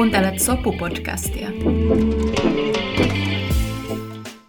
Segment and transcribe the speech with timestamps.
[0.00, 1.48] Kuuntelet Sopu-podcastia.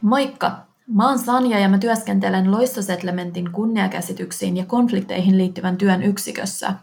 [0.01, 0.51] Moikka!
[0.87, 6.73] Mä oon Sanja ja mä työskentelen Loistosetlementin kunniakäsityksiin ja konflikteihin liittyvän työn yksikössä.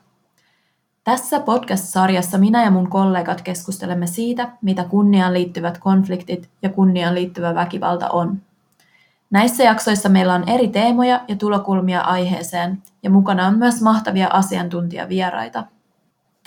[1.04, 7.54] Tässä podcast-sarjassa minä ja mun kollegat keskustelemme siitä, mitä kunniaan liittyvät konfliktit ja kunniaan liittyvä
[7.54, 8.42] väkivalta on.
[9.30, 15.64] Näissä jaksoissa meillä on eri teemoja ja tulokulmia aiheeseen, ja mukana on myös mahtavia asiantuntijavieraita.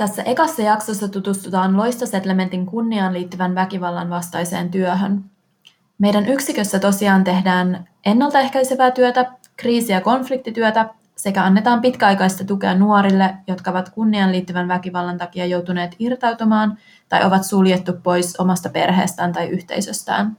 [0.02, 5.26] Tässä ekassa jaksossa tutustutaan Loistosetlementin kunniaan liittyvän väkivallan vastaiseen työhön.
[5.98, 13.72] Meidän yksikössä tosiaan tehdään ennaltaehkäisevää työtä, kriisi- ja konfliktityötä sekä annetaan pitkäaikaista tukea nuorille, jotka
[13.72, 16.78] ovat kunniaan liittyvän väkivallan takia joutuneet irtautumaan
[17.10, 20.38] tai ovat suljettu pois omasta perheestään tai yhteisöstään.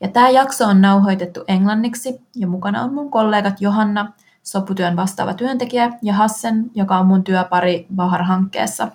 [0.00, 4.12] Ja tämä jakso on nauhoitettu englanniksi ja mukana on mun kollegat Johanna,
[4.44, 8.88] soputyön vastaava työntekijä, ja Hassen, joka on mun työpari Bahar-hankkeessa.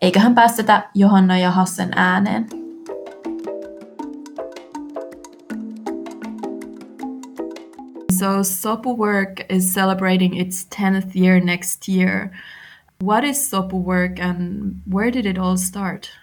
[0.00, 2.46] Eiköhän päästetä Johanna ja Hassen ääneen.
[8.18, 12.28] So Sopu Work is celebrating its 10th year next year.
[13.02, 16.19] What is Sopu Work and where did it all start?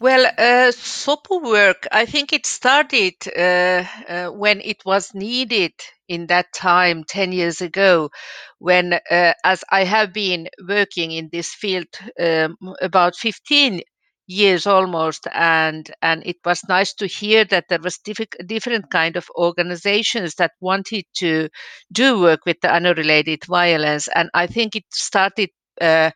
[0.00, 5.72] Well, uh, Sopu work, I think it started uh, uh, when it was needed
[6.08, 8.10] in that time, 10 years ago,
[8.58, 11.86] when, uh, as I have been working in this field
[12.20, 13.82] um, about 15
[14.30, 19.16] years almost and and it was nice to hear that there was diff- different kind
[19.16, 21.48] of organizations that wanted to
[21.92, 25.48] do work with the honor related violence and i think it started
[25.80, 26.10] uh,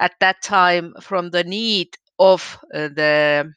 [0.00, 1.88] at that time from the need
[2.18, 3.52] of uh, the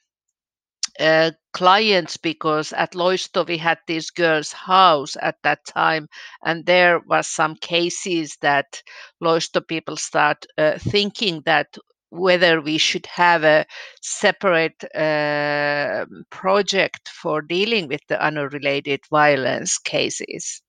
[0.99, 6.07] uh, clients because at Loisto we had this girl's house at that time,
[6.45, 8.81] and there was some cases that
[9.21, 11.77] Loisto people start uh, thinking that
[12.09, 13.65] whether we should have a
[14.01, 20.61] separate uh, project for dealing with the honor related violence cases.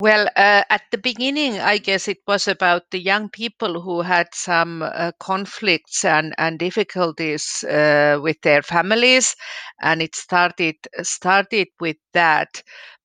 [0.00, 4.34] Well, uh, at the beginning, I guess it was about the young people who had
[4.34, 9.36] some uh, conflicts and, and difficulties uh, with their families,
[9.82, 12.62] and it started started with that.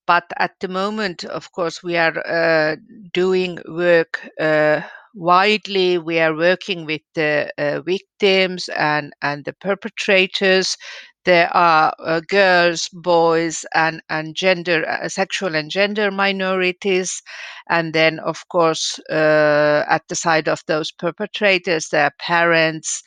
[0.08, 2.78] But at the moment, of course, we are uh,
[3.14, 4.82] doing work uh,
[5.14, 5.98] widely.
[5.98, 10.78] We are working with the uh, victims and and the perpetrators
[11.26, 17.22] there are uh, girls, boys, and and gender, uh, sexual and gender minorities,
[17.70, 23.04] and then of course uh, at the side of those perpetrators, there are parents,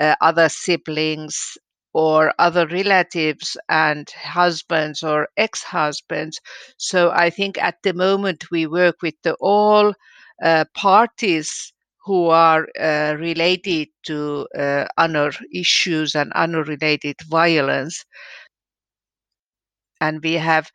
[0.00, 1.56] uh, other siblings,
[1.94, 6.40] or other relatives and husbands or ex-husbands.
[6.78, 9.94] So I think at the moment we work with the all
[10.42, 11.72] uh, parties
[12.04, 18.04] who are uh, related to uh, honor issues and honor related violence.
[20.00, 20.70] And we have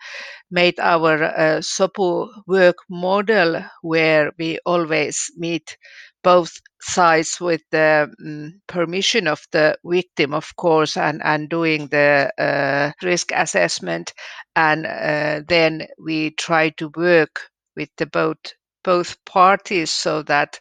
[0.51, 5.77] made our uh, SOPU work model where we always meet
[6.23, 6.51] both
[6.81, 12.91] sides with the um, permission of the victim, of course, and, and doing the uh,
[13.05, 14.13] risk assessment.
[14.55, 17.41] And uh, then we try to work
[17.75, 18.37] with the both
[18.83, 20.59] both parties so that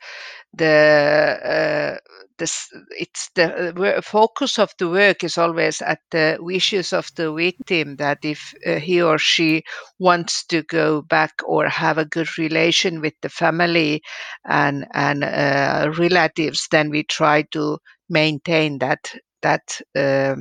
[0.57, 1.99] the uh,
[2.39, 2.69] this
[2.99, 7.97] it's the uh, focus of the work is always at the wishes of the victim
[7.97, 9.63] that if uh, he or she
[9.99, 14.03] wants to go back or have a good relation with the family
[14.47, 17.79] and and uh, relatives then we try to
[18.11, 20.37] maintain that that uh,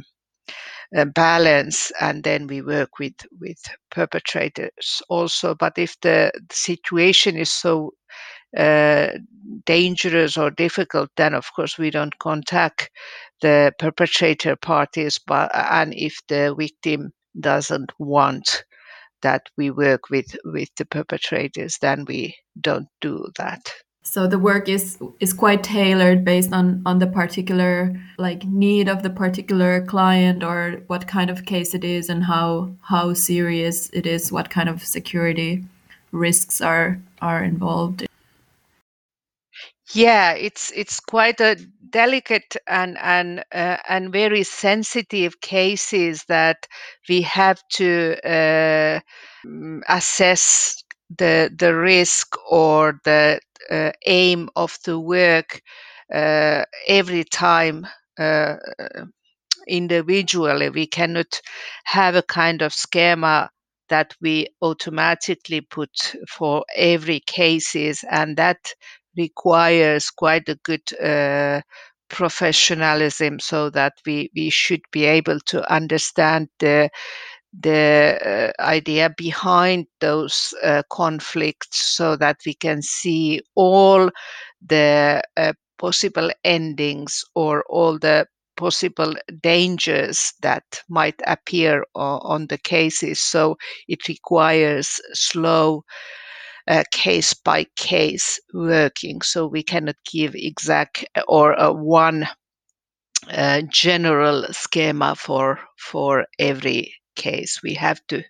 [0.95, 3.57] uh, balance and then we work with with
[3.91, 5.55] perpetrators also.
[5.55, 7.91] But if the situation is so
[8.55, 9.09] uh,
[9.65, 12.89] dangerous or difficult, then of course we don't contact
[13.41, 15.19] the perpetrator parties.
[15.25, 18.63] But and if the victim doesn't want
[19.21, 23.73] that we work with with the perpetrators, then we don't do that.
[24.03, 29.01] So the work is is quite tailored based on on the particular like need of
[29.01, 34.05] the particular client or what kind of case it is and how how serious it
[34.05, 35.65] is, what kind of security
[36.11, 38.05] risks are are involved.
[39.95, 41.55] Yeah, it's it's quite a
[41.89, 46.67] delicate and and uh, and very sensitive cases that
[47.07, 48.99] we have to uh,
[49.45, 50.83] mm, assess
[51.17, 53.39] the the risk or the
[53.71, 55.61] uh, aim of the work
[56.13, 57.87] uh, every time
[58.19, 58.57] uh,
[59.67, 60.69] individually.
[60.69, 61.41] We cannot
[61.85, 63.49] have a kind of schema
[63.89, 68.73] that we automatically put for every cases and that
[69.17, 71.61] requires quite a good uh,
[72.09, 76.89] professionalism so that we, we should be able to understand the
[77.61, 84.09] the uh, idea behind those uh, conflicts so that we can see all
[84.67, 88.27] the uh, possible endings or all the
[88.57, 93.21] possible dangers that might appear on the cases.
[93.21, 93.57] So
[93.87, 95.83] it requires slow
[96.67, 99.21] uh, case by case working.
[99.21, 102.27] So we cannot give exact or uh, one
[103.29, 107.61] uh, general schema for for every case.
[107.63, 108.23] We have to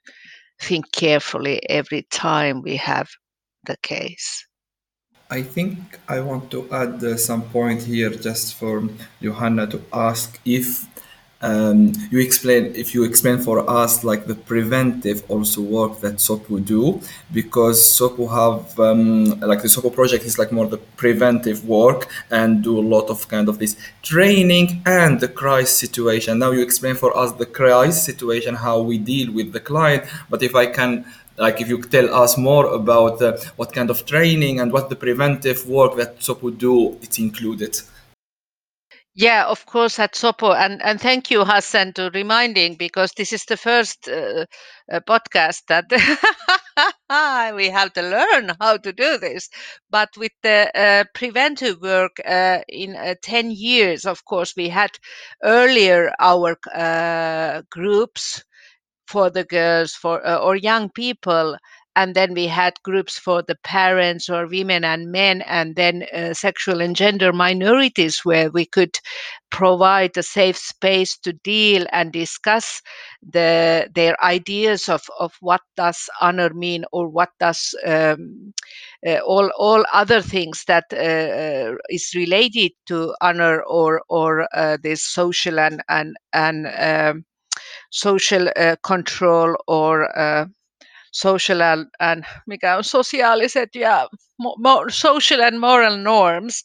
[0.62, 3.10] think carefully every time we have
[3.66, 4.46] the case.
[5.30, 5.78] I think
[6.08, 8.88] I want to add uh, some point here just for
[9.22, 10.88] Johanna to ask if
[11.46, 16.66] um, you explain if you explain for us like the preventive also work that SOPU
[16.66, 17.00] do
[17.32, 22.64] because SOPU have um, like the SOPU project is like more the preventive work and
[22.64, 26.40] do a lot of kind of this training and the crisis situation.
[26.40, 30.42] Now you explain for us the crisis situation how we deal with the client, but
[30.42, 31.06] if I can
[31.38, 34.96] like if you tell us more about uh, what kind of training and what the
[34.96, 37.80] preventive work that SOPU do, it's included.
[39.16, 43.46] Yeah, of course, at Sopu, and and thank you, Hassen, to reminding because this is
[43.46, 44.46] the first uh,
[44.92, 45.86] uh, podcast that
[47.56, 49.50] we have to learn how to do this.
[49.90, 54.92] But with the uh, preventive work uh, in uh, ten years, of course, we had
[55.44, 58.44] earlier our uh, groups
[59.08, 61.58] for the girls for or young people
[61.96, 66.34] and then we had groups for the parents or women and men and then uh,
[66.34, 68.98] sexual and gender minorities where we could
[69.50, 72.82] provide a safe space to deal and discuss
[73.32, 78.54] the their ideas of, of what does honor mean or what does um,
[79.08, 84.78] uh, all all other things that uh, uh is related to honor or or uh,
[84.84, 87.26] this social and and and um,
[87.92, 90.10] social uh, control or
[91.16, 94.08] social and, and mikä on sosiaaliset ja
[94.40, 96.64] mo, mo, social and moral norms.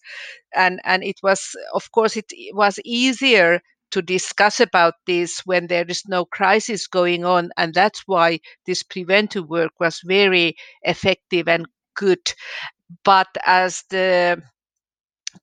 [0.56, 3.60] And and it was of course it was easier
[3.92, 8.82] to discuss about this when there is no crisis going on and that's why this
[8.82, 12.34] preventive work was very effective and good.
[13.04, 14.42] But as the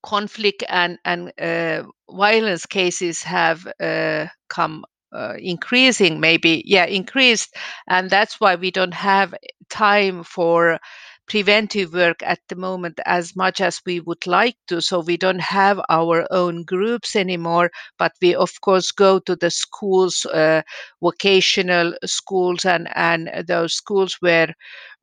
[0.04, 7.56] conflict and and uh, violence cases have uh, come uh, increasing maybe yeah increased
[7.88, 9.34] and that's why we don't have
[9.70, 10.80] time for
[11.28, 14.82] preventive work at the moment as much as we would like to.
[14.82, 19.50] So we don't have our own groups anymore, but we of course go to the
[19.52, 20.62] schools, uh,
[21.02, 24.54] vocational schools, and and those schools where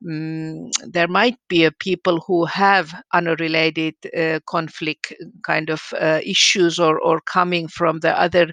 [0.07, 5.13] um, there might be people who have honor related uh, conflict
[5.43, 8.51] kind of uh, issues or, or coming from the other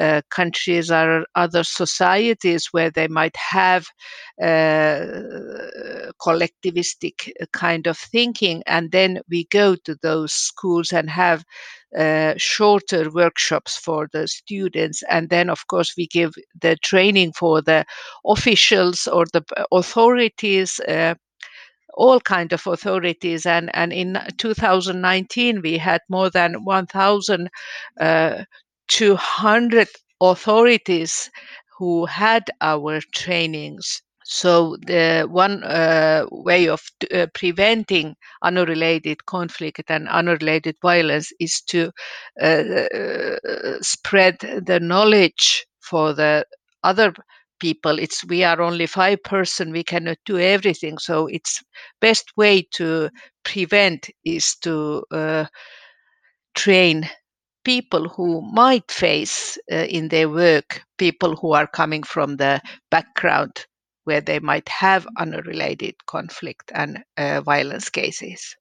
[0.00, 3.86] uh, countries or other societies where they might have
[4.42, 5.00] uh,
[6.20, 8.62] collectivistic kind of thinking.
[8.66, 11.44] And then we go to those schools and have
[11.98, 15.02] uh, shorter workshops for the students.
[15.10, 17.84] And then of course we give the training for the
[18.26, 21.14] officials or the authorities uh,
[21.96, 23.46] all kind of authorities.
[23.46, 27.48] And and in 2019 we had more than 1200
[28.00, 29.84] uh,
[30.20, 31.30] authorities
[31.78, 39.82] who had our trainings so the one uh, way of uh, preventing honor related conflict
[39.88, 41.90] and honor related violence is to
[42.42, 42.62] uh,
[42.94, 46.44] uh, spread the knowledge for the
[46.82, 47.14] other
[47.60, 47.98] people.
[47.98, 49.72] It's we are only five person.
[49.72, 50.98] We cannot do everything.
[50.98, 51.62] So it's
[52.00, 53.10] best way to
[53.44, 55.46] prevent is to uh,
[56.54, 57.08] train
[57.64, 63.66] people who might face uh, in their work people who are coming from the background
[64.04, 68.56] where they might have honor related conflict and uh, violence cases.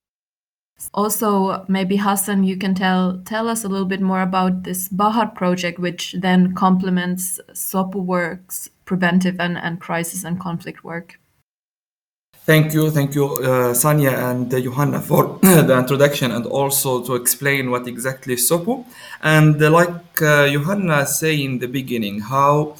[0.93, 5.27] Also, maybe Hassen, you can tell tell us a little bit more about this Bahar
[5.27, 11.19] project, which then complements SOPU works, preventive and, and crisis and conflict work.
[12.45, 17.15] Thank you, thank you, uh, Sanja and uh, Johanna for the introduction and also to
[17.15, 18.83] explain what exactly is SOPU.
[19.21, 22.75] And uh, like uh, Johanna said in the beginning, how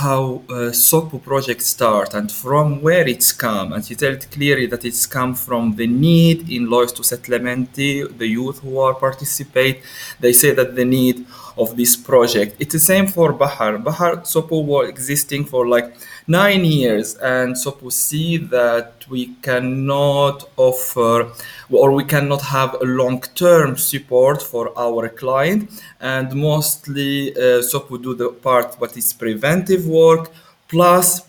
[0.00, 3.72] how uh, SOPU project start and from where it's come.
[3.74, 8.60] And she told clearly that it's come from the need in Loisto setlementti, the youth
[8.60, 9.82] who are participate.
[10.18, 11.26] They say that the need
[11.58, 12.56] of this project.
[12.58, 13.78] It's the same for Bahar.
[13.78, 15.94] Bahar SOPU was existing for like
[16.30, 21.32] nine years, and Sopu see that we cannot offer
[21.70, 25.70] or we cannot have a long-term support for our client,
[26.00, 30.30] and mostly uh, Sopu do the part what is preventive work
[30.68, 31.22] plus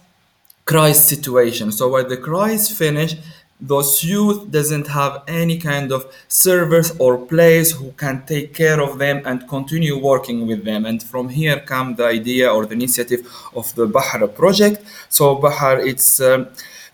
[0.65, 1.72] crisis situation.
[1.72, 3.15] So when the crisis finish,
[3.62, 8.98] those youth doesn't have any kind of service or place who can take care of
[8.98, 10.86] them and continue working with them.
[10.86, 14.84] And from here come the idea or the initiative of the bahar project.
[15.10, 16.48] So bahar it's um,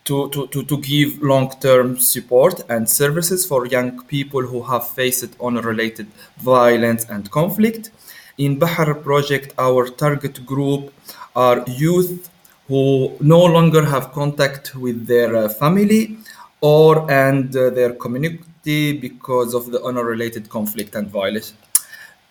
[0.03, 6.07] to, to, to, give long-term support and services for young people who have faced honor-related
[6.37, 7.91] violence and conflict.
[8.37, 10.93] In bahar project our target group
[11.35, 12.29] are youth
[12.67, 16.17] who no longer have contact with their uh, family
[16.61, 21.53] or and uh, their community because of the honor-related conflict and violence.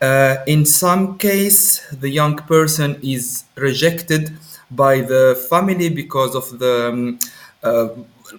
[0.00, 4.36] Uh, in some case, the young person is rejected
[4.70, 7.18] by the family because of the um,
[7.62, 7.88] uh,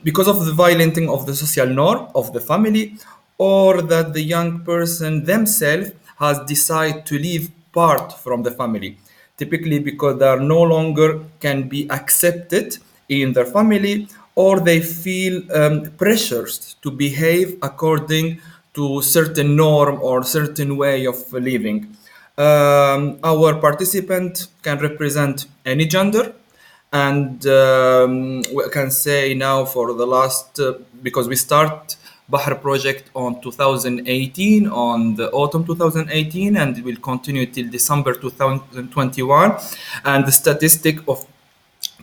[0.03, 2.95] because of the violating of the social norm of the family,
[3.37, 8.97] or that the young person themselves has decided to leave part from the family.
[9.37, 12.77] Typically, because they are no longer can be accepted
[13.07, 18.39] in their family or they feel um, pressures to behave according
[18.75, 21.79] to certain norm or certain way of living.
[22.37, 26.35] Um, our participant can represent any gender,
[26.93, 31.97] and um, we can say now for the last uh, because we start
[32.29, 39.57] Bahar project on 2018 on the autumn 2018 and it will continue till December 2021
[40.03, 41.25] and the statistic of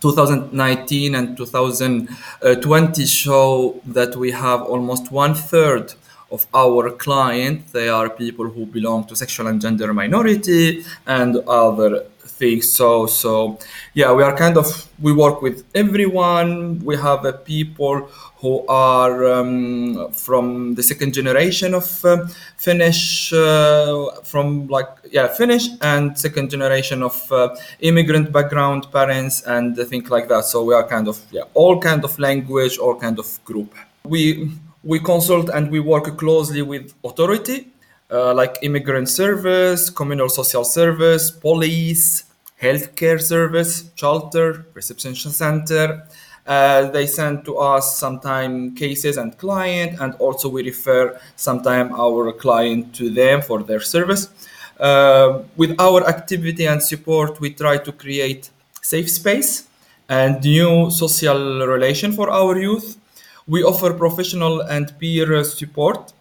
[0.00, 5.95] 2019 and 2020 show that we have almost one third
[6.31, 12.07] of our clients they are people who belong to sexual and gender minority and other
[12.38, 13.59] things so so
[13.95, 14.67] yeah we are kind of
[15.00, 18.09] we work with everyone we have uh, people
[18.45, 22.26] who are um, from the second generation of uh,
[22.59, 29.76] Finnish, uh, from like yeah Finnish and second generation of uh, immigrant background parents and
[29.88, 30.45] things like that.
[30.45, 33.75] So we are kind of yeah all kind of language, all kind of group.
[34.05, 34.50] We
[34.83, 37.73] we consult and we work closely with authority
[38.11, 42.25] uh, like immigrant service, communal social service, police,
[42.61, 46.06] healthcare service, shelter, reception center
[46.46, 52.32] uh, they send to us sometimes cases and client, and also we refer sometimes our
[52.32, 54.28] client to them for their service.
[54.78, 58.50] Uh, with our activity and support, we try to create
[58.82, 59.68] safe space
[60.08, 62.99] and new social relation for our youth.
[63.46, 66.12] We offer professional and peer support,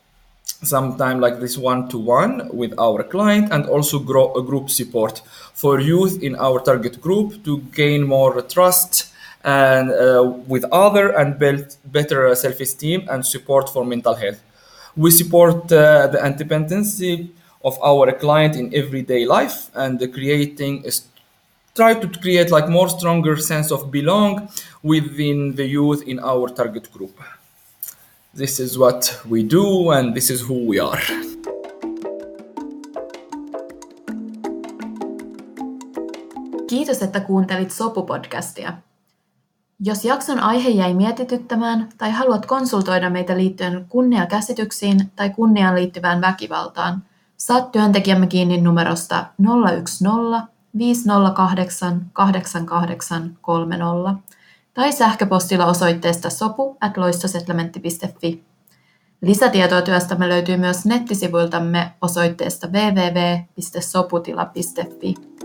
[0.66, 5.22] sometime like this one-to-one with our client, and also grow a group support
[5.54, 11.38] for youth in our target group to gain more trust and uh, with other and
[11.38, 14.42] build better self-esteem and support for mental health.
[14.96, 17.32] We support uh, the independency
[17.64, 20.92] of our client in everyday life and creating a
[21.76, 24.48] try to create like more stronger sense of belong
[24.84, 27.20] within the youth in our target group.
[28.38, 31.02] This is what we do and this is who we are.
[36.68, 38.74] Kiitos, että kuuntelit Sopu-podcastia.
[39.80, 47.04] Jos jakson aihe jäi mietityttämään tai haluat konsultoida meitä liittyen kunniakäsityksiin tai kunniaan liittyvään väkivaltaan,
[47.38, 50.48] saat työntekijämme kiinni numerosta 010
[50.78, 54.34] 508 8830
[54.74, 56.78] tai sähköpostilla osoitteesta sopu.
[59.22, 65.43] Lisätietoa työstämme löytyy myös nettisivuiltamme osoitteesta www.soputila.fi.